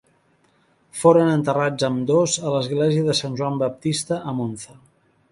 Foren 1.01 1.27
enterrats 1.33 1.85
ambdós 1.89 2.37
a 2.51 2.53
l'església 2.55 3.03
de 3.09 3.15
Sant 3.19 3.35
Joan 3.41 3.61
Baptista 3.65 4.17
a 4.33 4.33
Monza. 4.39 4.75